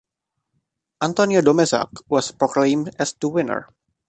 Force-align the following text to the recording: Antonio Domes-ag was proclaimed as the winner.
Antonio 1.03 1.41
Domes-ag 1.43 1.89
was 2.09 2.31
proclaimed 2.31 2.89
as 2.97 3.13
the 3.13 3.29
winner. 3.29 3.69